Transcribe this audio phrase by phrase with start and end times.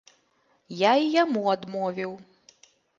[0.79, 2.21] Я і яму адмовіў.